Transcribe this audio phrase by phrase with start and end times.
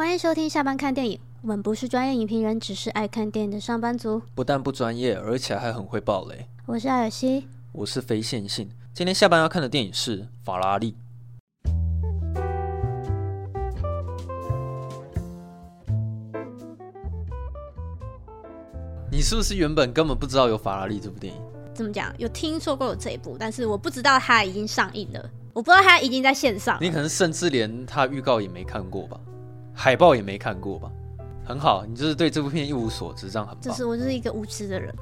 [0.00, 1.20] 欢迎收听下班看电影。
[1.42, 4.22] 我们不是专业影评人，只是爱看电影的上班族。
[4.34, 6.46] 不但不专业，而且还很会爆雷。
[6.64, 8.70] 我是艾尔西，我是非线性。
[8.94, 10.92] 今天下班要看的电影是《法拉利》。
[19.12, 21.38] 你是不是原本根本不知道有《法拉利》这部电影？
[21.74, 22.10] 怎么讲？
[22.16, 25.30] 有听说过有这一部，但是我不知道它已经上映了。
[25.52, 26.78] 我不知道它已经在线上。
[26.80, 29.20] 你可能甚至连它预告也没看过吧？
[29.80, 30.92] 海报也没看过吧？
[31.42, 33.62] 很好，你就是对这部片一无所知，这样很棒。
[33.62, 34.94] 就是我就是一个无知的人。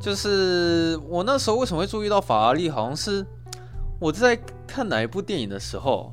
[0.00, 2.68] 就是我那时候为什么会注意到法拉利？
[2.68, 3.24] 好像是
[4.00, 6.12] 我在看哪一部电影的时候，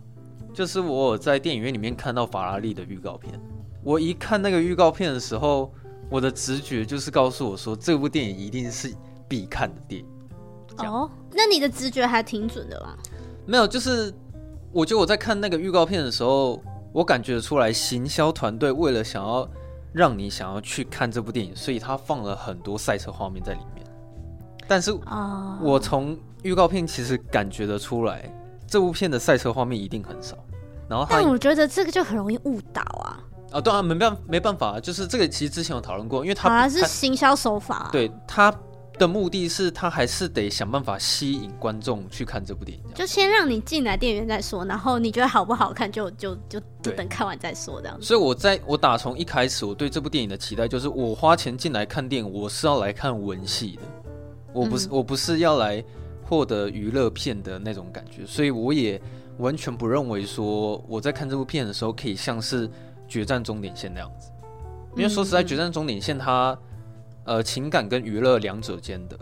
[0.53, 3.33] 就是我有在电影院里面看到法拉利的预告片。
[3.83, 5.73] 我一看那个预告片的时候，
[6.07, 8.93] 我的直觉就是告诉我说，这部电影一定是
[9.27, 10.07] 必看的电影。
[10.87, 12.95] 哦，那你的直觉还挺准的吧？
[13.47, 14.13] 没有，就是
[14.71, 16.61] 我觉得我在看那个预告片的时候，
[16.93, 19.47] 我感觉出来行销团队为了想要。
[19.93, 23.85] 让你想要去看这部电影，所以他放了很多赛车画面在里面。
[24.65, 24.97] 但是，
[25.61, 28.23] 我从预告片其实感觉得出来，
[28.65, 30.37] 这部片的赛车画面一定很少。
[30.87, 33.19] 然后，但我觉得这个就很容易误导啊。
[33.51, 37.89] 啊，对啊，没办没办法，就是这个其实之前有讨论过，因为他好像是行销手法。
[37.91, 38.49] 对他。
[39.01, 47.99] 的目的是他还是得想办法吸引观众去看这部电影，就先让你进来电影院再说，然后你觉得好不好看就就就就等看完再说这样。
[47.99, 53.81] 所以我在我打从一开始我对这部电影的期待就是，我花钱进来看电影，我是要来看文戏的，
[54.53, 55.83] 我不是、嗯、我不是要来
[56.23, 59.01] 获得娱乐片的那种感觉，所以我也
[59.39, 62.69] 完全不认为说我在看这部片的时候可以像是
[63.07, 64.29] 《决战终点线》那样子，
[64.95, 66.55] 因为说实在，《决战终点线》它。
[67.23, 69.17] 呃，情感跟娱乐两者间的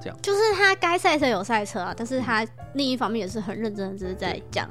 [0.00, 4.68] 这样，就是他该赛车有赛车啊，但是他另一方面也是很认真的，就是在讲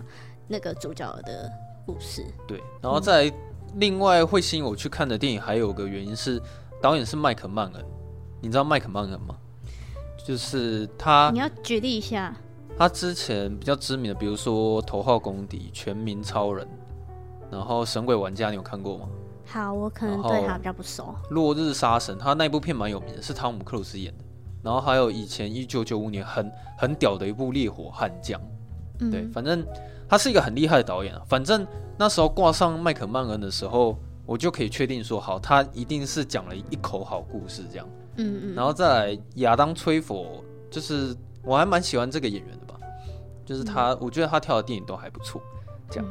[0.48, 1.52] 那个主角的
[1.86, 2.24] 故事。
[2.48, 3.32] 对，然后再
[3.76, 6.42] 另外会吸引我去看的电影，还有个原因是
[6.82, 7.86] 导演是麦克曼恩，
[8.42, 9.36] 你知道麦克曼恩吗？
[10.26, 12.36] 就是他，你要举例一下，
[12.78, 16.66] 他之前比较知名的，比如说《头号公敌》《全民超人》，
[17.52, 19.08] 然后《神鬼玩家》，你有看过吗？
[19.52, 21.16] 好，我可能对他比较不熟。
[21.32, 24.24] 落日杀神，他那部片蛮有名的，是汤姆克鲁斯演的。
[24.62, 28.40] 然后还有以前一九九五年很很屌的一部《烈火悍将》，
[29.00, 29.66] 嗯，对，反正
[30.08, 31.22] 他是一个很厉害的导演啊。
[31.28, 31.66] 反正
[31.98, 37.88] 那时候挂上麦克曼恩的时候，我就可以确定说，好，他一定是讲了一口好故事这样。
[38.18, 38.54] 嗯嗯。
[38.54, 42.76] 然后再来亚当崔佛，就是我还蛮喜欢这个演员的吧，
[43.46, 45.42] 就是他，我觉得他跳的电影都还不错。
[45.90, 46.06] 这样，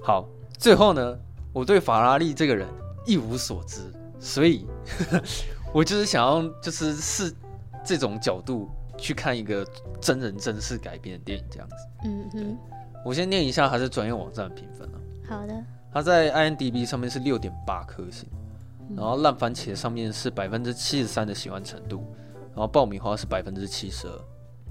[0.00, 0.26] 好，
[0.56, 1.18] 最后呢。
[1.58, 2.68] 我对法拉利这个人
[3.04, 4.64] 一无所知，所以
[5.74, 7.34] 我就是想要就是是
[7.84, 9.66] 这种角度去看一个
[10.00, 11.74] 真人真事改编的电影这样子。
[12.04, 12.58] 嗯哼，
[13.04, 14.98] 我先念一下他在专业网站的评分啊。
[15.28, 15.64] 好的。
[15.92, 18.28] 它在 IMDB 上面是六点八颗星，
[18.94, 22.04] 然后烂番茄上面是百分之七十三的喜欢程度，
[22.50, 24.20] 然后爆米花是百分之七十二，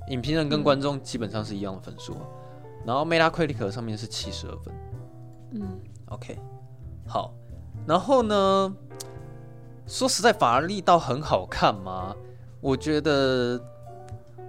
[0.09, 2.22] 影评人跟观众基本上是一样的分数啊。
[2.86, 4.74] 然后 Metacritic 上面是七十二分。
[5.52, 6.40] 嗯，OK。
[7.07, 7.34] 好，
[7.88, 8.75] 然后呢？
[9.88, 12.13] 说实在，法拉利倒很好看吗？
[12.59, 13.57] 我觉得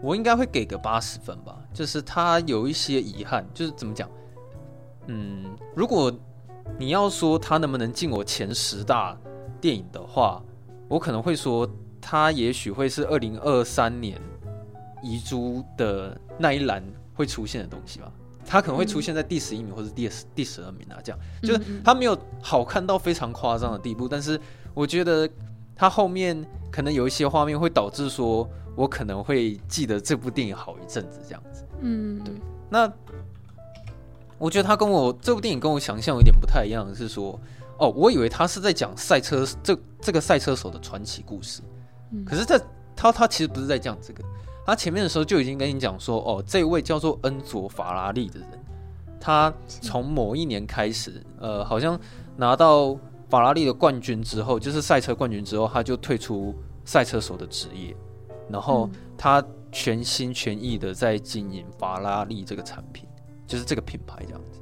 [0.03, 1.57] 我应该会给个八十分吧。
[1.73, 4.11] 就是它有一些遗憾，就是怎么讲？
[5.07, 6.13] 嗯，如果
[6.77, 9.17] 你要说它能不能进我前十大
[9.61, 10.43] 电影的话，
[10.89, 11.69] 我可能会说
[12.01, 14.21] 它也许会是二零二三年
[15.03, 16.83] 遗珠的那一栏
[17.15, 18.11] 会出现的东西吧。
[18.49, 24.41] 他可能会出现在第十一名或者第第十二名啊，这样就是他没有好看到非常夸张的地步，但是
[24.73, 25.29] 我觉得
[25.77, 31.63] 他后面可能有一些画面会导致说我可能会记得这部电影好一阵子这样子。
[31.83, 32.35] 嗯，对。
[32.71, 32.91] 那
[34.39, 37.39] 我觉得他跟我这部电影跟我想象有点不太一样，是说
[37.77, 41.61] 哦，我以为他是在讲赛车这这个赛车手的传奇故事，
[42.25, 42.59] 可是在
[42.97, 44.25] 他他其实不是在讲这个。
[44.69, 48.49] 他前面的时候就已经跟你讲说，哦，这位叫做恩佐·法拉利的人，
[49.19, 51.99] 他从某一年开始，呃，好像
[52.37, 52.95] 拿到
[53.31, 56.55] 法拉利的冠军之后，就是赛车冠军之后，他就退出
[56.85, 57.97] 赛车手的职业，
[58.51, 59.43] 然后他
[59.73, 63.09] 全心全意的在经营法拉利这个产品，
[63.47, 64.61] 就是这个品牌这样子。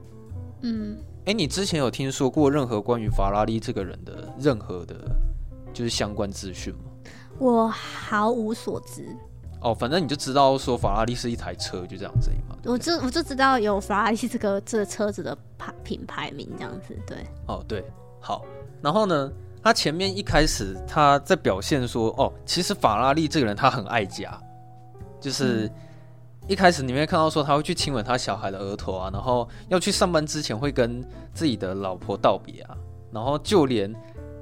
[0.60, 4.94] 嗯，哎，你之前有听说过任何关于法拉利这个人的任何的，
[5.72, 7.10] 就是相关资讯吗？
[7.40, 9.04] 我毫无所知。
[9.66, 12.56] 哦，反正你就知道说法拉利是一台车，就这样子嘛。
[12.62, 17.16] 我就我就知道有法拉利这个这个车子的牌品牌名这样子，对。
[17.48, 17.84] 哦，对，
[18.20, 18.44] 好。
[18.80, 19.28] 然后呢，
[19.60, 24.40] 他前面一开始他在表现说，哦，其实法拉利这个人他很爱家，
[25.20, 25.68] 就是
[26.46, 31.04] 一开始你会看到说他会去亲吻他小孩的额头啊，然后要去上班之前会跟
[31.34, 32.76] 自己的老婆道别啊，
[33.10, 33.92] 然后就连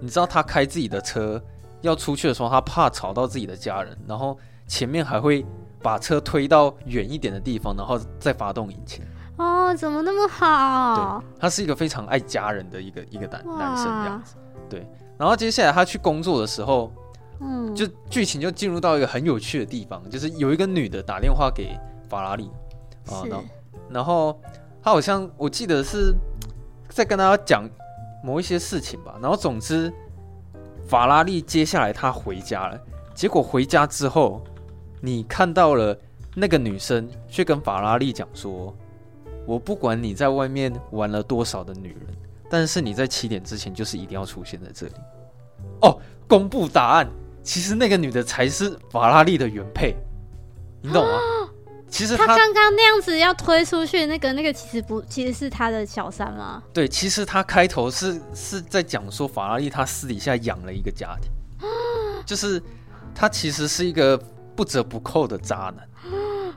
[0.01, 1.43] 你知道他开自己的车
[1.81, 5.45] 要出去的时候，他怕吵到自己的家人，然后前面还会
[5.83, 9.05] 把车推到远一点的地方，然后再发动引擎。
[9.37, 11.19] 哦，怎么那么好？
[11.21, 14.37] 对，他是一个非常爱家人的一个一个男男生这样子。
[14.71, 14.87] 对，
[15.19, 16.93] 然后接下来他去工作的时候，
[17.41, 21.77] 嗯，就剧情就进入到一个很有趣的地方，就是有一个女的打电话给
[22.09, 22.49] 法拉利
[23.11, 23.45] 啊，然后
[23.91, 24.41] 然后
[24.81, 26.15] 他好像我记得是
[26.89, 27.69] 在跟他讲
[28.23, 29.93] 某一些事情吧，然后总之
[30.87, 32.81] 法拉利接下来他回家了，
[33.15, 34.45] 结果回家之后，
[35.05, 35.95] 你看到了
[36.35, 38.75] 那个女生却跟法拉利讲说，
[39.47, 42.17] 我不管你在外面玩了多少的女人，
[42.49, 44.95] 但是你在七点之前就是一定要出现在这里。
[45.83, 47.07] 哦，公布答案，
[47.43, 49.95] 其实那个女的才是法拉利的原配，
[50.81, 51.21] 你懂吗？
[51.87, 56.63] 其实他刚刚那样子要推出去，那个那个其实不，其实是他的小三吗？
[56.73, 61.31] 对，其实他开头是是在讲说法拉利他私底下养了一个家庭，
[62.25, 62.61] 就是
[63.15, 64.21] 他其实是一个
[64.57, 65.89] 不折不扣的渣男，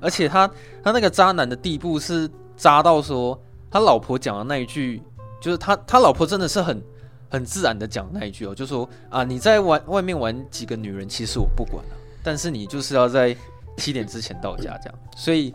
[0.02, 0.48] 而且他
[0.84, 2.30] 他那个渣男的地步是。
[2.58, 3.40] 渣到说
[3.70, 5.00] 他老婆讲的那一句，
[5.40, 6.82] 就是他他老婆真的是很
[7.30, 11.92] 很自然的讲那一句哦，就说啊，你在玩外面玩几个女人，其实我不管了，
[12.24, 13.38] 但是你就是要在
[13.78, 15.00] 七点之前到家这样。
[15.16, 15.54] 所以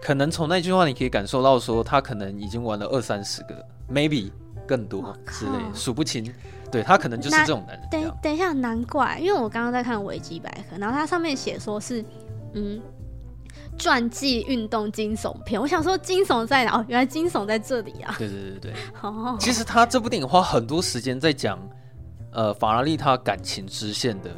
[0.00, 3.62] 可能从那句话你可以感受到说，他可能已经玩了二三十个
[3.92, 4.30] ，maybe
[4.66, 6.32] 更多之类，数不清。
[6.70, 7.88] 对，他可能就是这种男人。
[7.90, 12.04] 等等一下，难怪，因为我刚刚在看维基百科，然后它上面写说是
[12.54, 12.80] 嗯。
[13.78, 16.76] 传记运动惊悚片，我想说惊悚在哪？
[16.76, 18.14] 哦，原来惊悚在这里啊！
[18.18, 21.58] 对对对对， 哦，其实他这部电影花很多时间在讲，
[22.30, 24.30] 呃，法拉利他感情支线的，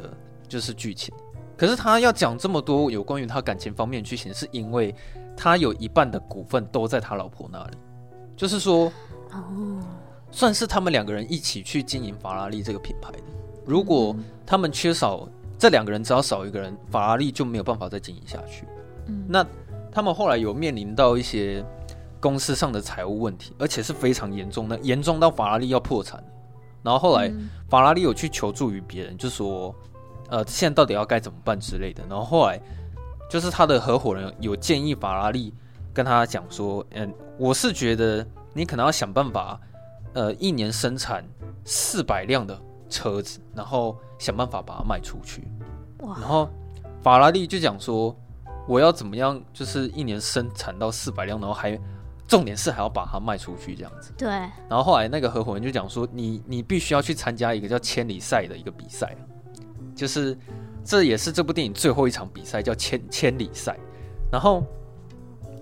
[0.47, 1.13] 就是剧情。
[1.57, 4.95] 可是他要讲这么多有关于他感情方面的剧情，是因为
[5.35, 7.77] 他有一半的股份都在他老婆那里，
[8.37, 8.89] 就是说，
[9.31, 9.43] 哦，
[10.33, 13.19] 算是他们两个人一起去经营法拉利这个品牌的。
[13.65, 14.15] 如果
[14.45, 18.65] 他们缺少这两个人，只要少一个人，法拉利就没有办法再经营下去。
[19.05, 19.45] 嗯那
[19.91, 21.63] 他们后来有面临到一些
[22.19, 26.21] 公司上的财务问题，而且是非常严重的，严重到法拉利要破产。
[26.81, 27.31] 然后后来
[27.69, 29.73] 法拉利有去求助于别人，就说，
[30.29, 32.03] 呃，现在到底要该怎么办之类的。
[32.09, 32.59] 然后后来
[33.29, 35.53] 就是他的合伙人有建议法拉利
[35.93, 39.59] 跟他讲说，嗯，我是觉得你可能要想办法，
[40.13, 41.23] 呃，一年生产
[41.65, 45.47] 四百辆的车子，然后想办法把它卖出去。
[45.99, 46.49] 然后
[47.01, 48.15] 法拉利就讲说。
[48.65, 49.43] 我要怎么样？
[49.51, 51.77] 就是一年生产到四百辆，然后还
[52.25, 54.13] 重点是还要把它卖出去这样子。
[54.17, 54.29] 对。
[54.29, 59.17] 然后后来那个合伙人就讲说：“你你必须要去参加一个叫千里赛的一个比赛，
[59.93, 60.37] 就是
[60.81, 63.77] 这也是这部电影最后一场比赛，叫千千里赛。
[64.31, 64.63] 然后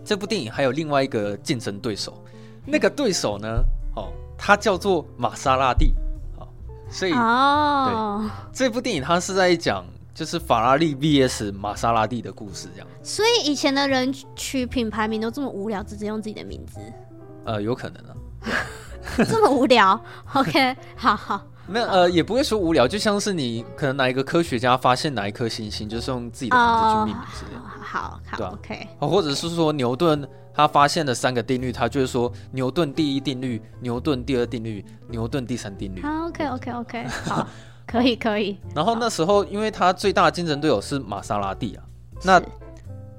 [0.06, 2.24] 这部电影还有另外一个竞争对手，
[2.68, 3.48] 那个对手呢，
[3.96, 5.94] 哦，他叫做玛莎拉蒂。
[6.36, 6.52] 好，
[6.90, 9.86] 所以哦，对，这部电影它是在讲。
[10.14, 12.88] 就是法拉利 VS 玛莎拉蒂的故事，这样。
[13.02, 16.80] 所以以前的人取品牌名都这么无聊，直接用自己的名字。
[17.46, 18.14] 呃，有可能啊。
[19.26, 20.00] 这么无聊
[20.34, 21.42] ？OK，好好。
[21.72, 27.62] 没有，呃，也不会说无聊，就像是你可能哪一个科学家发现哪一颗星星，就是用自己的名字去命名之类的。
[27.82, 28.88] 好好，对 OK。
[29.00, 36.02] 或者是说牛顿他发现了三个定律，他就是说牛顿第一定律、牛顿第二定律、牛顿第三定律。
[36.02, 37.48] 好，OK，OK，OK，好。
[37.88, 41.84] 可以可以，然后那时候，因为他最大的竞争对手是玛莎拉蒂啊，
[42.24, 42.42] 那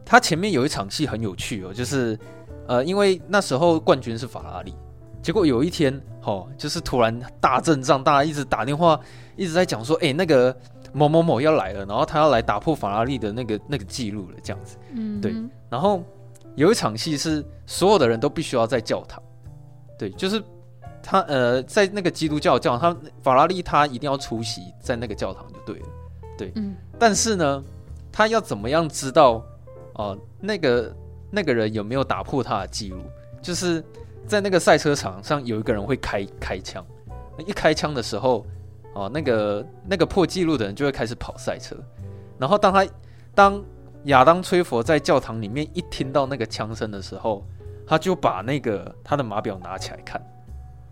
[0.03, 2.19] 他前面有一场戏很有趣哦，就是
[2.67, 4.75] 呃，因为那时候冠军是法拉利，
[5.23, 8.99] 结果有一天，哦，就是突然大阵仗，大家一直打电话，
[9.37, 10.55] 一直在讲说，哎，那个
[10.93, 15.35] 某某某要来了，然后他要来打破法拉利的那个那个记录了，这样子，嗯，对，
[15.71, 16.03] 然后
[16.57, 19.23] 有一场戏是所有的人都必须要在教堂，
[19.99, 20.43] 对，就是。
[21.05, 25.87] 他呃，在那个基督教教堂，他法拉利他一定要出席在那个教堂就对了，
[26.39, 26.77] 对，嗯。
[26.97, 27.61] 但是呢，
[28.13, 29.45] 他要怎么样知道
[29.95, 30.95] 哦、呃，那个
[31.29, 33.01] 那个人有没有打破他的记录？
[33.43, 33.83] 就是
[34.27, 36.85] 在那个赛车场上有一个人会开开枪，
[37.47, 38.47] 一开枪的时候，
[38.95, 41.77] 哦、那个那个破纪录的人就会开始跑赛车。
[42.39, 42.87] 然后当他
[43.35, 43.63] 当
[44.05, 47.47] 亚当崔佛在教堂里面一听到那个枪声的时候，
[47.87, 50.21] 他就把那个他的码表拿起来看。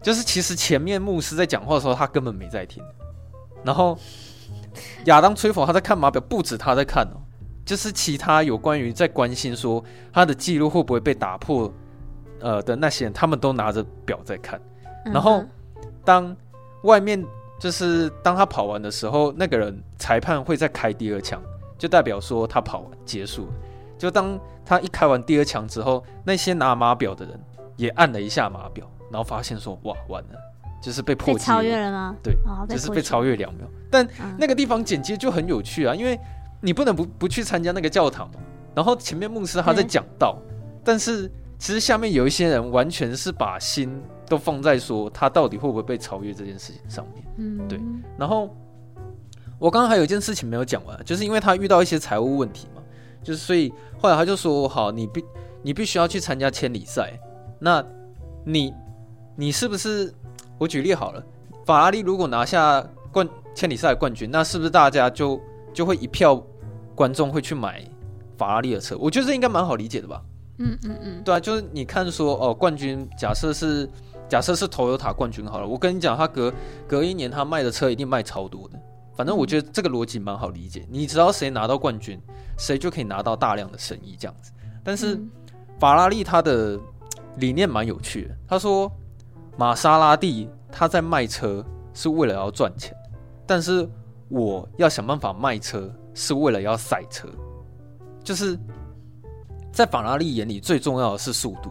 [0.02, 2.82] 就是其实前面牧师在讲话的时候，他根本没在听。
[3.62, 3.98] 然后
[5.04, 7.20] 亚当崔佛他在看码表，不止他在看哦，
[7.66, 9.82] 就是其他有关于在关心说
[10.12, 11.70] 他的记录会不会被打破，
[12.40, 14.60] 呃的那些人，他们都拿着表在看。
[15.04, 15.44] 然后
[16.04, 16.36] 当
[16.82, 17.24] 外面
[17.58, 21.40] 就是当他跑完的时候，那个人裁判会再开第二枪，
[21.78, 23.52] 就代表说他跑完结束了。
[23.98, 27.40] 就当他一开完第二枪之后，那些拿码表的人
[27.76, 28.86] 也按了一下码表。
[29.12, 30.38] 然后发现说哇完了，
[30.80, 32.14] 就是被破超越了吗？
[32.22, 33.66] 对，哦、就是被超越两秒。
[33.90, 36.16] 但那个地方剪接就很有趣啊，因为
[36.60, 38.34] 你不能不不去参加那个教堂嘛。
[38.72, 40.38] 然后前面牧师他在讲道，
[40.84, 41.28] 但是
[41.60, 47.22] 其实下面有一些人完全是把心都放在说他到底会不会被超越这件事情上面。
[47.36, 47.78] 嗯，对。
[48.18, 48.48] 然后
[49.58, 52.82] 我刚刚还有一件事情没有讲完，就是因为他遇到一些财务问题嘛，
[53.22, 55.22] 就是所以后来他就说：“好，你必
[55.62, 57.12] 你必须要去参加千里赛。
[57.58, 57.84] 那
[58.42, 58.72] 你
[59.36, 60.10] 你是不是？
[60.56, 61.22] 我举例好了，
[61.66, 65.38] 法拉利如果拿下冠千里赛的冠军，那是不是大家就
[65.74, 66.42] 就会一票
[66.94, 67.84] 观众会去买？”
[68.38, 70.22] 法拉利的车，我觉得这应该蛮好理解的吧。
[70.60, 73.88] 嗯嗯嗯，对啊，就是你看说哦，冠军假设是
[74.28, 76.52] 假设是 Toyota 冠军好了，我跟你讲，他隔
[76.86, 78.78] 隔一年他卖的车一定卖超多的。
[79.16, 82.20] 反正我觉得这个逻辑蛮好理解，你知道谁拿到冠军，
[82.58, 84.52] 谁就可以拿到大量的生意这样子。
[84.84, 85.20] 但是
[85.78, 86.78] 法拉利他的
[87.36, 88.90] 理念蛮有趣的，他说
[89.56, 91.64] 玛莎拉蒂他在卖车
[91.94, 92.94] 是为了要赚钱，
[93.46, 93.88] 但是
[94.28, 97.28] 我要想办法卖车是为了要赛车。
[98.22, 98.58] 就是
[99.72, 101.70] 在法拉利眼里，最重要的是速度。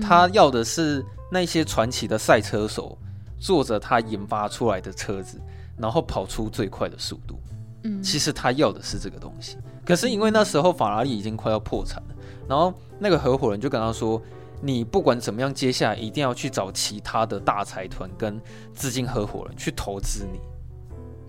[0.00, 2.98] 他要的是那些传奇的赛车手
[3.38, 5.40] 坐着他研发出来的车子，
[5.78, 7.38] 然后跑出最快的速度。
[7.84, 9.56] 嗯，其实他要的是这个东西。
[9.84, 12.14] 可是因为那时候法拉利已经快要破产了，
[12.48, 14.20] 然后那个合伙人就跟他说
[14.60, 18.40] ：“你不管怎么样，接下来一定要去找其他的大财团跟
[18.74, 20.40] 资金合伙人去投资你，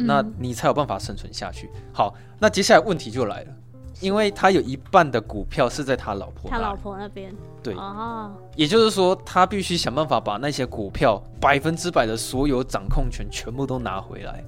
[0.03, 3.51] 那你才有办法生存下去。”好，那接下来问题就来了。
[3.99, 14.43] 因为他有一半的股票是在他老婆，他老婆那边，对，哦，也就是说，他必须想办法把那些股票百分之百的所有掌控权全部都拿回来，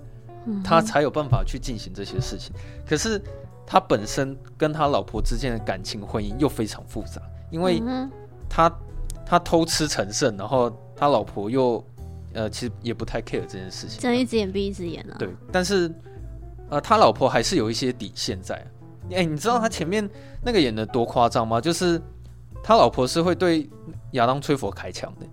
[0.64, 2.54] 他才有办法去进行这些事情。
[2.88, 3.20] 可是
[3.66, 7.82] 他本身跟他老婆之间的感情婚姻又非常复杂，因为
[8.48, 8.72] 他
[9.26, 11.84] 他偷吃成圣，然后他老婆又
[12.34, 15.16] 呃其实也不太 care 这件事情，睁一只眼闭一只眼啊。
[15.18, 15.92] 对，但是
[16.70, 18.64] 呃他老婆还是有一些底线在。
[19.12, 20.08] 哎、欸，你知道他前面
[20.44, 21.60] 那个演的多夸张吗？
[21.60, 22.02] 就是
[22.64, 23.70] 他老婆是会对
[24.12, 25.26] 亚当崔佛开枪的，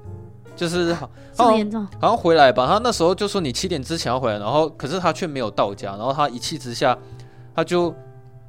[0.54, 1.10] 就是好，
[1.56, 2.66] 严重，好像回来吧。
[2.66, 6.96] 他那时候就说你七点之前要回来，然后可是他却没有到家，然后他一气之下，
[7.54, 7.94] 他就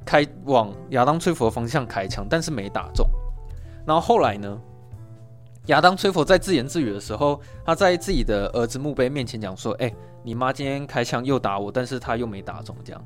[0.04, 3.06] 开往亚当崔佛的方向开枪，但是没打中。
[3.86, 4.58] 然后后来呢，
[5.66, 13.04] 亚当崔佛在自言自语的时候，他在自己的儿子墓碑面前讲说：“哎、欸，你妈今天开枪又打我，但是他又没打中。”这样，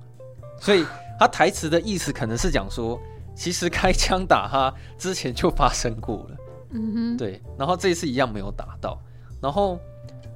[0.63, 0.87] 所以。
[1.21, 3.01] 他台词的意思可能是讲说，
[3.33, 6.37] 其实开枪打他之前就发生过了，
[6.71, 9.01] 嗯哼，对，然后这一次一样没有打到。
[9.41, 9.79] 然后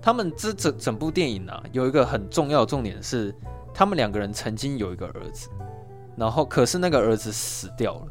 [0.00, 3.34] 他们这整整部电影啊，有一个很重要的重点是，
[3.74, 5.48] 他们两个人曾经有一个儿子，
[6.14, 8.06] 然后可是那个儿子死掉了。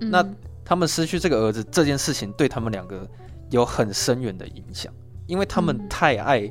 [0.00, 0.26] 嗯、那
[0.64, 3.06] 他们失去这个儿子这件事情，对他们两个
[3.50, 4.90] 有很深远的影响，
[5.26, 6.50] 因为他们太爱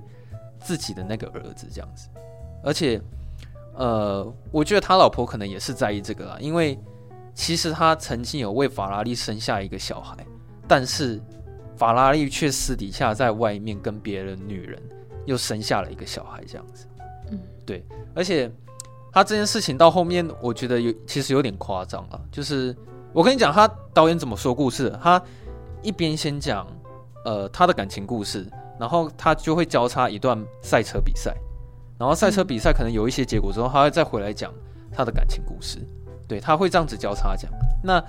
[0.59, 2.09] 自己的那个儿子这样子，
[2.63, 3.01] 而且。
[3.75, 6.79] 呃，我觉得他老婆可能也是在意这个啦，因为
[7.33, 10.15] 其实他曾经有为法拉利生下一个小孩，
[10.67, 11.19] 但是
[11.75, 14.81] 法拉利却私底下在外面跟别的女人
[15.25, 16.85] 又生下了一个小孩，这样子。
[17.31, 18.51] 嗯，对，而且
[19.11, 22.21] 他这件事情到后面，我觉得有其实有点夸张了。
[22.31, 22.75] 就是
[23.11, 24.95] 我跟你讲，他导演怎么说故事？
[25.01, 25.19] 他
[25.81, 26.67] 一边先讲
[27.25, 28.47] 呃他的感情故事，
[28.79, 31.35] 然后他就会交叉一段赛车比赛。
[32.03, 34.53] 然后赛车比赛可能有一些结果之后，他会再回来讲
[34.91, 35.79] 他的感情故事，
[36.27, 37.49] 对，他会这样子交叉讲。
[37.81, 38.03] 那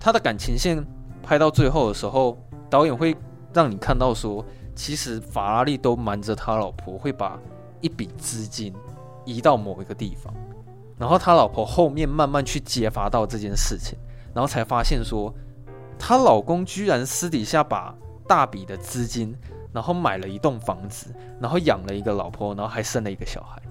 [0.00, 0.84] 他的感情线
[1.22, 2.36] 拍到最后的时候，
[2.68, 3.16] 导演会
[3.52, 4.44] 让你看到说，
[4.74, 7.38] 其实法拉利都瞒着他老婆会把
[7.80, 8.74] 一笔资金
[9.24, 10.34] 移到某一个地方，
[10.98, 13.96] 然后他老婆后面慢慢去揭发到这件事情，
[14.34, 15.32] 然后才发现说，
[16.00, 17.94] 她老公居然私底下把
[18.26, 19.32] 大笔的资金。
[19.72, 23.62] 然后买了一栋房子，然后养了一个老婆，然后还生了一个小孩，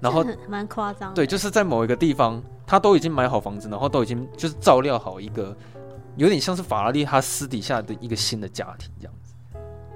[0.00, 1.12] 然后蛮夸张。
[1.14, 5.56] 对，就是在某一个地方，他都已经买好房子，然后都已经就是照料好一个，
[6.16, 9.34] 有点像是法拉利他私底下的一个新的家庭这样子。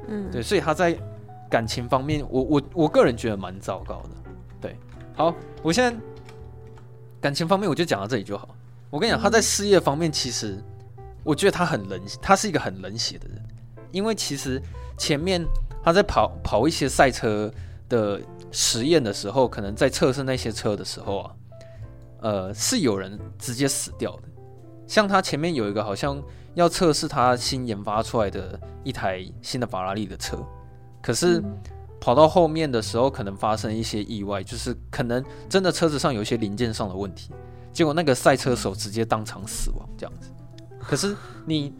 [0.09, 0.99] 嗯，对，所以他在
[1.51, 4.11] 感情方面，我我我个人觉得蛮糟糕的。
[4.61, 4.77] 对，
[5.15, 5.99] 好，我现在
[7.21, 8.49] 感情方面我就讲到这里就好。
[8.91, 10.63] 我跟你讲，他在事业方面，其实
[11.23, 13.45] 我觉得他很冷，他是一个很冷血的人，
[13.93, 14.63] 因为其实。
[15.01, 15.47] 前面
[15.81, 17.49] 他在跑跑一些赛车
[17.89, 21.31] 的实验的时候，可能在测试那些车的时候啊，
[22.21, 24.23] 呃，是有人直接死掉的。
[24.89, 26.21] 像他前面有一个好像
[26.55, 30.45] 要测试他新研发出来的一台新的法拉利的车，
[31.01, 31.41] 可是
[32.01, 37.31] 跑到后面的时候，可能发生一些意外，就是可能真的车子上有一些零件上的问题，
[37.73, 40.29] 结果那个赛车手直接当场死亡这样子。
[40.81, 41.17] 可是
[41.47, 41.73] 你。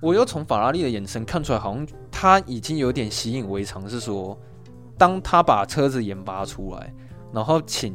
[0.00, 4.38] 我又从法拉利的眼神看出来，好像他已经有点习以为常，是说，
[4.98, 6.92] 当他把车子研发出来，
[7.32, 7.94] 然后请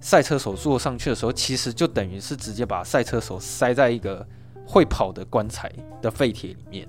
[0.00, 4.24] 赛车手坐上去的时候，其实就等于是直接把赛车手塞在一个
[4.66, 6.88] 会跑的棺材的废铁里面，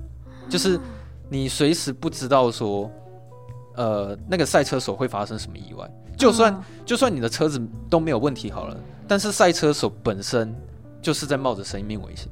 [0.50, 0.79] 就是
[1.29, 2.89] 你随时不知道说，
[3.75, 5.89] 呃，那个赛车手会发生什么意外。
[6.15, 8.75] 就算就算你的车子都没有问题好了，
[9.08, 10.56] 但是赛车手本身
[11.01, 12.27] 就是在冒着生命危险。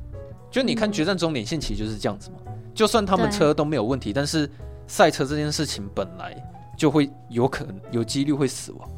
[0.55, 2.37] 就你看决战终点线其实就是这样子嘛。
[2.73, 4.49] 就算他们车都没有问题，但是
[4.87, 6.33] 赛车这件事情本来
[6.77, 8.89] 就会有可能有几率会死亡。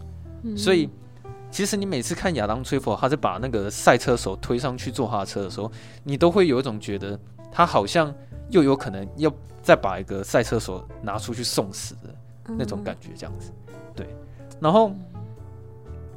[0.56, 0.88] 所以
[1.50, 5.72] 其实你每次看亚当·崔佛他在把那个赛车手推上去坐他的车的时候，
[6.04, 7.20] 你都会有一种觉得
[7.52, 8.14] 他好像
[8.52, 9.34] 又有可能要
[9.64, 13.52] 再把一个赛车手拿出去送死的那种感觉，这样子，
[13.96, 14.06] 对。
[14.60, 14.92] 然后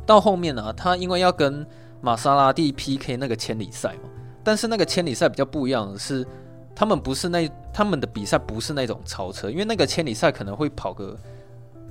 [0.05, 1.67] 到后面呢、啊，他因为要跟
[2.03, 4.11] 玛莎拉蒂 PK 那个千里赛嘛，
[4.43, 6.27] 但是那个千里赛比较不一样的是，
[6.75, 11.17] 他们不是那他们的比赛不是那种超车，因为那个千里赛可能会跑个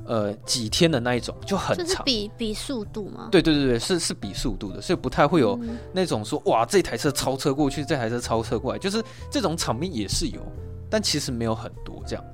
[0.05, 3.29] 呃几天的那一种，就很长，就是比比速度吗？
[3.31, 5.59] 对对对对，是是比速度的，所以不太会有
[5.93, 10.41] 那种说哇这台车超车过去，这台车超车过来，就是这种场面也是有，
[10.89, 12.25] 但其实没有很多这样。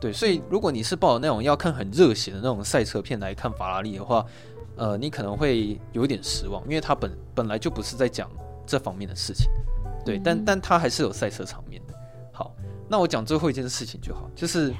[0.00, 4.24] 对，所以如果你是抱着那种要看很热血的那种赛车片来看法拉利的话，
[4.76, 8.26] 呃，你可能会有一点失望，因为它本本来就不是在讲
[8.70, 9.50] 这方面的事情。
[10.04, 11.94] 对，嗯、但但他还是有赛车场面的。
[12.32, 12.54] 好，
[12.88, 14.72] 那我讲最后一件事情就好，就是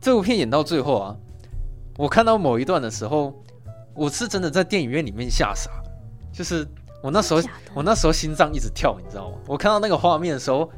[0.00, 1.16] 这部片演到最后啊，
[1.96, 3.32] 我看到某一段的时候，
[3.94, 5.70] 我是真的在电影院里面吓傻，
[6.32, 6.66] 就是
[7.02, 7.40] 我那时候
[7.74, 9.36] 我那时候心脏一直跳，你知道吗？
[9.46, 10.68] 我看到那个画面的时候。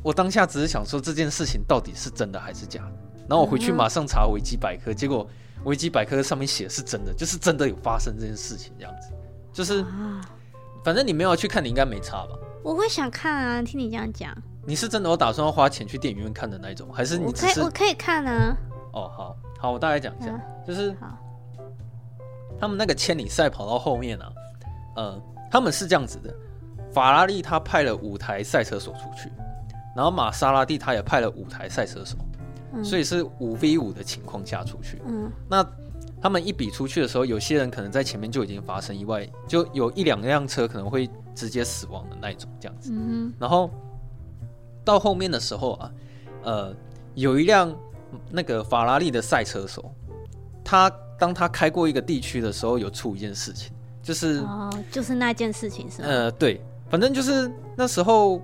[0.00, 2.92] 我当下只是想说这件事情到底是真的还是假的，
[3.28, 5.28] 然后我回去马上查维基百科，结果
[5.64, 9.10] 维基百科上面写的是真的，就是真的有发生这件事情这样子，
[9.52, 9.84] 就是
[10.84, 12.38] 反正你没有去看，你应该没差吧？
[12.62, 14.36] 我会想看啊，听你这样讲。
[14.66, 17.60] 你是真的有打算要花钱去电影院看的那种，还是你只是？
[17.60, 18.56] 我可以，我可以看啊。
[18.92, 20.94] 哦，好好，我大概讲一下，就是
[22.60, 24.32] 他们那个千里赛跑到后面啊，
[24.96, 26.34] 呃，他们是这样子的，
[26.92, 29.30] 法拉利他派了五台赛车手出去。
[29.96, 32.16] 然后玛莎拉蒂他也派了五台赛车手，
[32.72, 35.02] 嗯、所以是五 v 五的情况下出去。
[35.06, 35.66] 嗯，那
[36.20, 42.90] 他们一比出去的时候，有些人可能在前面就已经发生意外，就有一两辆车可能会直接死亡的那一种这样子。
[42.92, 43.70] 嗯，然后
[44.84, 45.92] 到后面的时候啊，
[46.42, 46.74] 呃，
[47.14, 47.74] 有一辆
[48.30, 49.92] 那个法拉利的赛车手，
[50.64, 56.08] 他当他开过一个地区的时候，有出一件事情，就是哦，就是那件事情是吗？
[56.08, 58.40] 呃，对，反正就是那时候。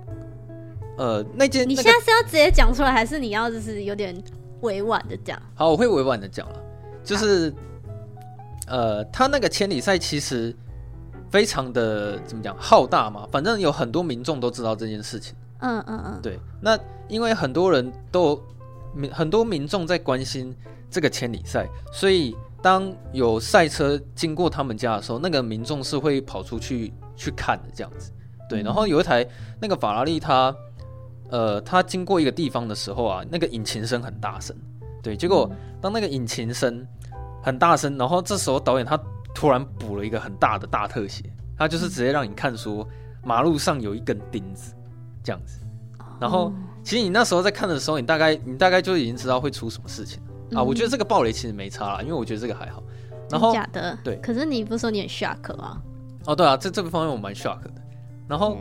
[0.97, 4.15] 呃，那件你现在是要直接讲出来，还是你要就是有点
[4.61, 5.37] 委婉的讲？
[5.53, 6.63] 好，我会委婉的讲了，
[7.05, 7.53] 就是
[8.67, 10.53] 呃，他那个千里赛其实
[11.29, 15.35] 非常的怎么讲浩大嘛，反正有很多民众都知道这件事情。
[15.59, 16.39] 嗯嗯嗯，对。
[16.59, 18.41] 那因为很多人都
[18.93, 20.53] 民很多民众在关心
[20.89, 28.11] 这个千里赛，所以当有赛车经过他们家的时候，那个民众是会跑出去去看的这样子。
[28.49, 29.25] 对，然后有一台
[29.61, 30.53] 那个法拉利，它。
[31.31, 34.55] 呃，它经过一个地方的时候啊，那个引擎声很大声，
[35.01, 35.17] 对。
[35.17, 35.49] 结果
[35.81, 36.85] 当那个引擎声
[37.45, 38.99] 很大声，然后这时候导演他
[39.35, 41.23] 突然补了一个很大的大特写，
[41.55, 42.87] 他就是直接让你看说
[43.23, 44.73] 马路上有一根钉子
[45.23, 45.59] 这样子。
[46.19, 50.19] 然后其实你那时候在看的时候，你大概你大概就已经知道会出什么事情
[50.55, 50.63] 啊。
[50.63, 52.81] 我觉得这个暴雷其实没差啦，因为我觉得这个还好。
[53.29, 54.15] 然后假的，对。
[54.17, 55.79] 可是你不是说你很 shock 吗？
[56.25, 57.71] 哦，对啊，这这个方面我蛮 shock 的。
[58.27, 58.57] 然后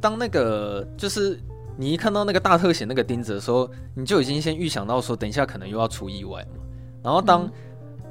[0.00, 1.40] 当那个就是。
[1.80, 6.64] 你一看到那个大特写那个钉子的时候，你就已经先预想到说，等一下可能又要出意外嘛。
[7.04, 7.48] 然后当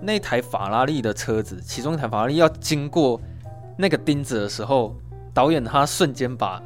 [0.02, 3.20] 那台法拉利的车子，其中一台法拉利要经过
[3.78, 4.96] 那个钉子的时候，
[5.34, 6.62] 导演他瞬间把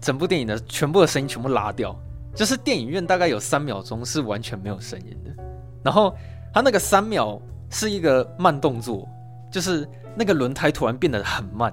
[0.00, 1.94] 整部电影的全部的声音全部拉掉，
[2.34, 5.44] 就是电影院大概有三秒钟是完全没有声音的。
[5.82, 6.14] 然后
[6.52, 9.08] 他那个三秒是一个慢动作，
[9.50, 11.72] 就是那个轮胎突然变得很慢，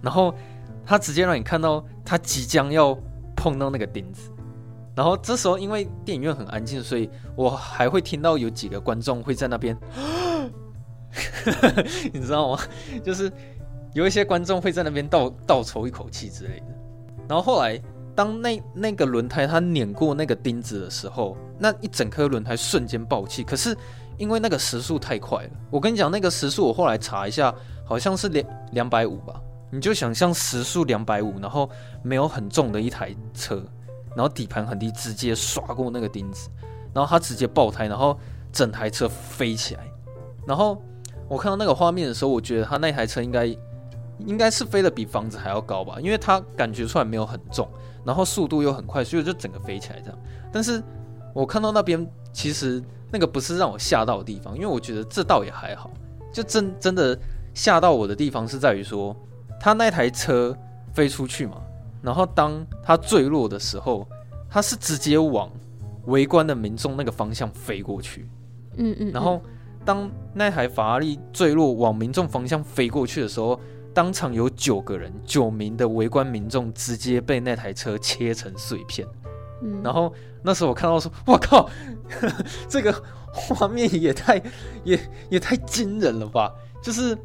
[0.00, 0.34] 然后
[0.86, 2.98] 他直接让你看到他即将要。
[3.40, 4.32] 碰到那个钉子，
[4.98, 9.78] 然后这时候因为电影院很安静，所以我还会听到有几个观众会在那边，
[12.12, 12.58] 你知道吗？
[13.04, 13.30] 就是
[13.94, 16.66] 有一些观众会在那边倒倒抽一口气之类的。
[17.28, 17.80] 然后后来
[18.12, 23.44] 当那那个轮胎它碾过那个钉子的时候，那一整颗轮胎瞬间爆气。
[23.44, 23.76] 可是
[24.16, 29.40] 因为那个时速太快了，我跟你讲那个时速，我后来查一下，好像是两两百五吧。
[29.70, 31.70] 你就想象时速两百五，然后
[32.02, 33.62] 没有很重的一台车，
[34.16, 36.48] 然后底盘很低，直接刷过那个钉子，
[36.92, 38.18] 然后它直接爆胎，然后
[38.52, 39.82] 整台车飞起来。
[40.46, 40.82] 然后
[41.28, 43.46] 我看到那个画面的时候，我觉得他那台车应该
[44.26, 47.68] 应该是飞得比房子还要高吧，因为他感觉出来没有很重，
[48.04, 50.18] 然后速度又很快，所以就整个飞起来这样。
[50.50, 50.82] 但是
[51.34, 55.90] 我看到那边其实那个不是让我吓到的地方，因为我觉得这倒也还好，
[56.32, 57.16] 就真真的
[57.52, 59.14] 吓到我的地方是在于说，
[59.60, 60.56] 他那台车
[60.94, 61.60] 飞出去嘛，
[62.02, 64.06] 然后当他坠落的时候，
[64.48, 65.50] 他是直接往
[66.06, 68.28] 围观的民众那个方向飞过去，
[68.76, 69.42] 嗯嗯，然后
[69.84, 73.58] 当那台法拉利坠落往民众方向飞过去的时候，
[73.92, 79.06] 当场有九个人，九名的围观民众直接被那台车切成碎片。
[79.60, 81.64] 嗯，然后那时候我看到说，我靠，
[82.08, 82.94] 呵 呵这个
[83.32, 84.40] 画面也太
[84.84, 86.54] 也也太惊人了吧！
[86.80, 87.18] 就是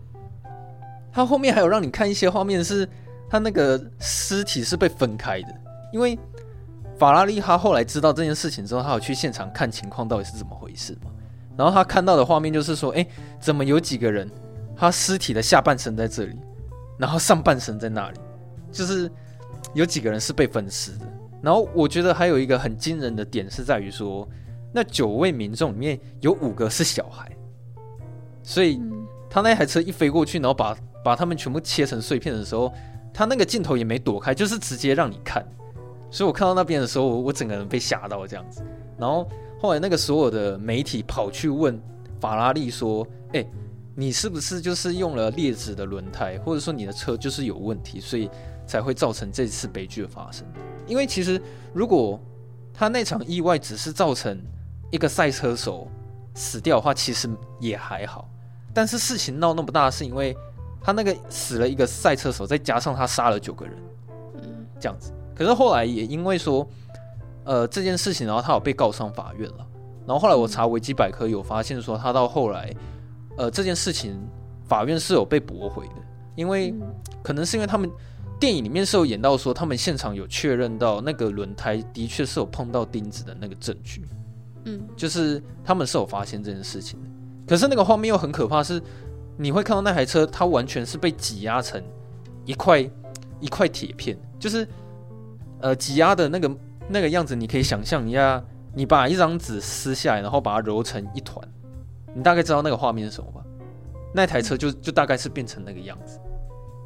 [1.11, 2.89] 他后面还有让你看一些画面，是
[3.33, 5.47] 他那个尸体是被分开的，
[5.91, 6.15] 因为
[6.99, 11.09] 法拉利他后来知道这件事情之后，他有去现场看情况到底是怎么回事嘛。
[11.57, 13.03] 然后他看到的画面就是说，哎，
[13.39, 14.29] 怎么有几个人，
[14.75, 16.37] 他尸体的下半身在这里，
[16.99, 18.19] 然后上半身在那里，
[18.71, 19.09] 就是
[19.73, 21.05] 有几个人是被分尸的。
[21.41, 24.29] 然后我觉得还有一个很惊人的点是在于说，
[24.71, 27.35] 那九位民众里面有五个是小孩，
[28.43, 28.79] 所以
[29.27, 32.71] 他那台车一飞过去，然后把把他们全部切成碎片的时候，
[33.13, 35.45] 他那个镜头也没躲开，就是直接让你看。
[36.09, 38.63] 所以我看到那边的时候，我我整个人被吓到这样子。
[38.97, 39.27] 然后
[39.59, 41.81] 后来那个所有的媒体跑去问
[42.19, 43.45] 法拉利说：“哎，
[43.95, 48.29] 你是不是就是用了劣质的轮胎，或者说你的车就是有问题，所以
[48.67, 50.45] 才会造成这次悲剧的发生？”
[50.85, 51.41] 因为其实，
[51.73, 52.19] 如果
[52.73, 54.39] 他那场意外只是造成
[54.91, 55.87] 一个赛车手
[56.35, 58.29] 死掉的话，其实也还好。
[58.73, 60.35] 但是事情闹那么大，是因为
[60.83, 63.75] 他那个死了一个赛车手，再加上他杀了九个人，
[64.35, 65.13] 嗯，这样子。
[65.33, 66.67] 可是后来也因为说，
[67.45, 69.67] 呃，这件事情，然后他有被告上法院了。
[70.05, 72.71] 然后后来我查维基百科有发现说，他到后来，
[73.37, 74.19] 呃，这件事情
[74.67, 75.93] 法院是有被驳回的，
[76.35, 76.73] 因为
[77.23, 77.89] 可能是因为他们。
[78.39, 84.05] 电影里面是有演到说，他们现场有确认到那个轮胎的确是有碰到钉子的那个证据，
[84.65, 87.07] 嗯，就是他们是有发现这件事情的。
[87.47, 88.81] 可是那个画面又很可怕，是
[89.37, 91.81] 你会看到那台车，它完全是被挤压成
[92.45, 92.79] 一块
[93.39, 94.67] 一块铁片，就是
[95.59, 96.51] 呃挤压的那个
[96.87, 98.43] 那个样子，你可以想象一下，
[98.73, 101.47] 你把一张纸撕下来，然后把它揉成一团，
[102.13, 103.43] 你大概知道那个画面是什么吧？
[104.13, 106.19] 那台车就就大概是变成那个样子。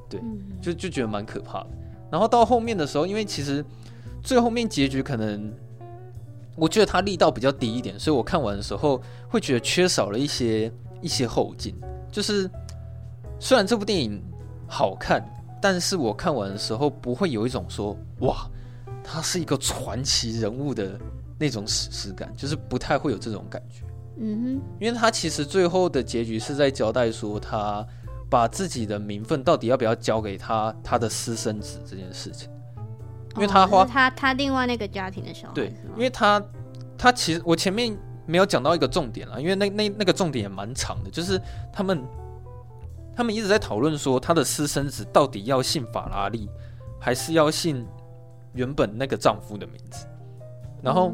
[0.10, 0.21] 对，
[0.62, 1.67] 就就觉得蛮可怕的。
[2.10, 3.63] 然后到后面的时候，因为其实
[4.23, 5.53] 最后面结局可能，
[6.55, 11.75] 我觉得它力道比较低一点，所以我看完的时候会觉得缺少了一些一些后劲。
[12.12, 12.50] 就是
[13.39, 14.22] 虽然这部电影
[14.67, 15.24] 好看，
[15.62, 18.50] 但是我看完的时候不会有一种说哇，
[19.04, 21.00] 他是一个传奇人物的
[21.38, 23.84] 那种史诗感，就是不太会有这种感觉。
[24.20, 27.86] 嗯哼，因为他其实最后的结局是在交代说他。
[28.30, 32.50] 把自己的名分到底要不要交给他他的私生子这件事情，
[33.36, 36.43] 因为他花、哦、他他另外那个家庭的小孩对，因为他
[36.98, 41.42] 他其实我前面没有讲到一个重点啊，因为那那那个重点也蛮长的，就是
[41.74, 42.04] 他们
[43.16, 46.48] 他们一直在讨论说他的私生子到底要姓法拉利
[47.00, 47.84] 还是要姓
[48.54, 50.06] 原本那个丈夫的名字，
[50.84, 51.12] 然后、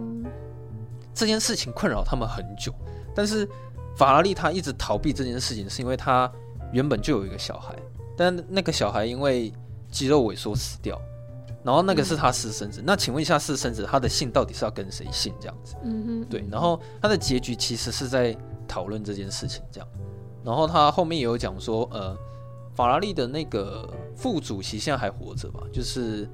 [1.13, 2.73] 这件事情困扰他们很久，
[3.15, 3.47] 但是
[3.95, 6.29] 法拉利他一直逃避这件事情，是因为他。
[6.71, 7.75] 原本就有一个小孩，
[8.17, 9.53] 但那个小孩因为
[9.91, 10.99] 肌肉萎缩死掉，
[11.63, 12.81] 然后那个是他私生子。
[12.81, 15.33] 嗯、那请问一下，私生子他的姓到底是要跟谁姓？
[15.39, 16.45] 这样子，嗯哼，对。
[16.51, 18.35] 然后他的结局其实是在
[18.67, 19.87] 讨论这件事情，这样。
[20.43, 22.17] 然后他后面也有讲说，呃，
[22.75, 25.61] 法拉利的那个副主席现在还活着吧？
[25.71, 26.27] 就是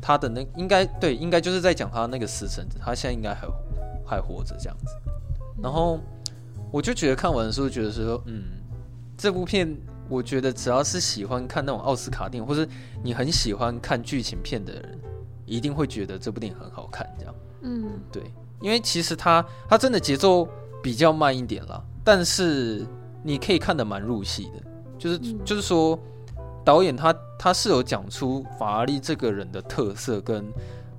[0.00, 3.46] 他的那应该对，应该就是在讲他那个私生子，他现在应该还
[4.04, 4.94] 还活着这样子。
[5.62, 6.00] 然后
[6.70, 8.60] 我就觉得看完的时候觉得说，嗯。
[9.14, 9.68] 这部片，
[10.12, 12.68] 我觉得只要是喜欢看那种奥斯卡电影，或是
[13.02, 15.00] 你很喜欢看剧情片的人，
[15.46, 17.08] 一定会觉得这部电影很好看。
[17.18, 18.22] 这样，嗯，对，
[18.60, 20.46] 因为其实它它真的节奏
[20.82, 22.86] 比较慢一点啦，但是
[23.22, 24.62] 你可以看得蛮入戏的。
[24.98, 25.98] 就是就是说，
[26.62, 30.44] 导演他他是有讲出法拉利这个人的特色，跟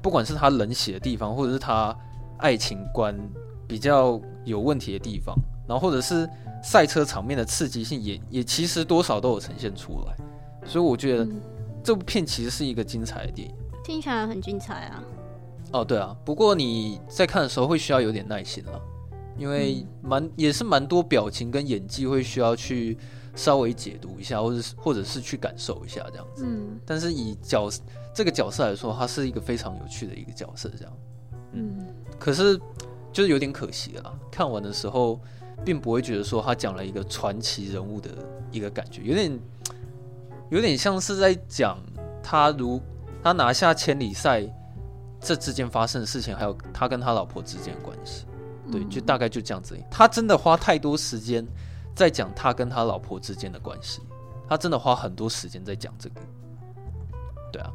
[0.02, 1.96] 不管是他冷血的地方，或者是他
[2.40, 3.16] 爱情观
[3.68, 5.36] 比较有问题的地方，
[5.68, 6.28] 然后或者是。
[6.64, 10.16] 赛车场面的刺激性也也其实多少都有呈现出来，
[10.66, 11.28] 所以我觉得
[11.84, 15.04] 这部片其实是一个精彩的电影，听起来很精彩啊。
[15.74, 18.82] 哦，对啊，不过你在看的时候会需要有点耐心了，
[19.38, 22.98] 因为蛮也是蛮多表情跟演技会需要去
[23.36, 26.46] 稍微解读一下，或者是或者是去感受一下这样子。
[26.48, 27.70] 嗯，但是以角
[28.14, 30.94] 这个角色来说，他是一个非常有趣的一个角色，这样。
[31.52, 32.58] 嗯，可是
[33.12, 35.20] 就是有点可惜了，看完的时候。
[35.64, 38.10] 并不会觉得说他讲了一个传奇人物的
[38.52, 39.40] 一个感觉，有点
[40.50, 41.78] 有点像是在讲
[42.22, 42.82] 他如
[43.22, 44.44] 他拿下千里赛
[45.20, 48.26] 这之间发生的事情，还有他跟他老婆之间的关系。
[48.72, 49.78] 对，就大概就这样子。
[49.90, 51.46] 他真的花太多时间
[51.96, 54.02] 在讲他跟他老婆之间的关系，
[54.48, 56.22] 他真的花很多时间在讲这个。
[57.52, 57.72] 对啊，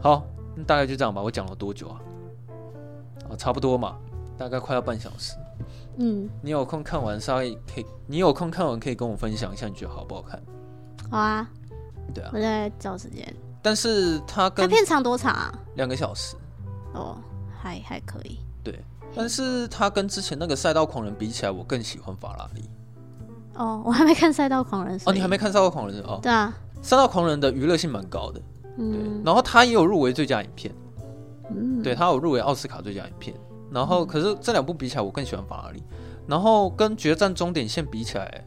[0.00, 0.26] 好，
[0.66, 1.22] 大概就这样吧。
[1.22, 2.00] 我讲了多久啊？
[3.30, 3.96] 啊，差不多嘛，
[4.36, 5.36] 大概快要半小时。
[5.96, 10.42] 嗯，你有空看完稍微可以，你有空看完可以跟我分享一下，你觉得好不好看？
[11.10, 11.48] 好啊，
[12.14, 13.34] 对啊，我在找时间。
[13.60, 15.52] 但是他跟他片长多长啊？
[15.76, 16.36] 两个小时。
[16.94, 17.16] 哦，
[17.60, 18.38] 还还可以。
[18.64, 18.78] 对。
[19.14, 22.68] 但是他跟之前那个赛道狂人比起来，我更喜欢法拉利。
[23.54, 24.98] 哦，我还没看赛道狂人。
[25.04, 26.18] 哦，你还没看赛道狂人哦？
[26.22, 28.40] 对啊，赛道狂人的娱乐性蛮高的。
[28.78, 28.90] 嗯。
[28.90, 30.74] 对，然后他也有入围最佳影片。
[31.54, 31.82] 嗯。
[31.82, 33.36] 对，他有入围奥斯卡最佳影片。
[33.72, 35.82] 然后，可是这两部比起来，我更喜欢法拉利。
[36.26, 38.44] 然后跟决战终点线比起来，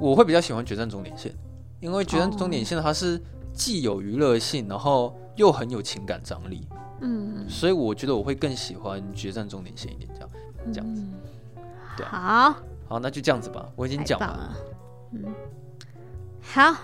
[0.00, 1.34] 我会比较喜欢决战终点线，
[1.80, 3.20] 因为决战终点线它是
[3.52, 6.66] 既有娱乐性，然后又很有情感张力。
[7.00, 10.30] 嗯，所以我觉得我会更喜欢决战终点线一点，这样，
[10.72, 11.02] 这样子，
[11.96, 12.54] 对，好，
[12.88, 14.56] 好，那就这样子吧，我已经讲完了，
[15.10, 15.24] 嗯，
[16.40, 16.74] 好，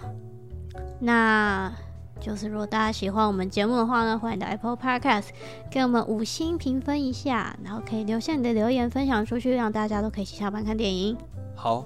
[0.99, 1.73] 那
[2.21, 5.27] 就是如果大家喜欢我们节目的话呢，欢迎到 Apple Podcast
[5.71, 11.17] 给我们五星评分一下，然后可以留下你的留言分享出去，让大家都可以一起下班看电影。
[11.55, 11.85] 好，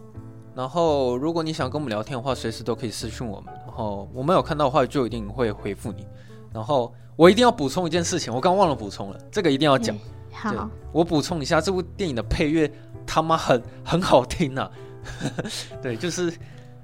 [0.54, 6.06] 然后如果你想跟我们聊天的话，随时都可以私讯我们，然后我们有看到的话就一定会回复你，
[6.52, 6.92] 然后。
[7.14, 9.94] 我一定要补充一件事情，我刚忘了补充了，这个一定要讲。
[10.32, 12.68] 好，我补充一下，这部电影的配乐
[13.06, 14.68] 他妈很很好听呐。
[15.82, 16.32] 对，就是，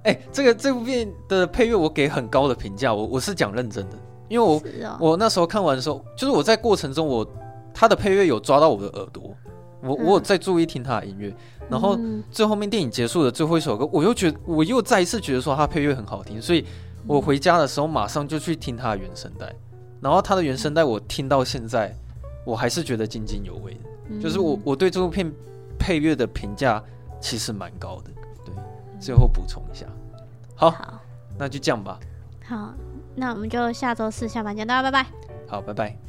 [0.04, 3.96] 哎、欸，这个这部片的配乐我给很高的评价，我我是讲认真的，
[4.28, 4.56] 因为我、
[4.86, 7.26] 哦、我那时候看完的时候，就是我在过程中我
[7.74, 9.34] 他的配乐有抓到我的耳朵，
[9.82, 11.34] 我我有在注意听他的音乐，
[11.68, 11.98] 然后
[12.30, 16.64] 最后面电影结束的最后一首歌，我又觉得我又再一次觉得说他配乐很好听，所以
[17.06, 19.52] 我回家的时候马上就去听他的原声带。
[20.00, 21.92] 然后他的原声带我听到现在，
[22.46, 23.76] 我还是觉得津津有味
[24.22, 25.30] 就是我我对这部片
[25.76, 26.82] 配乐的评价
[27.20, 28.10] 其实蛮高的。
[28.98, 29.86] 对，最后补充一下。
[30.54, 31.00] 好，好，
[31.38, 31.98] 那就这样吧。
[32.44, 32.74] 好，
[33.14, 35.08] 那我们就下周四下班见，大家拜拜。
[35.48, 36.07] 好，拜拜。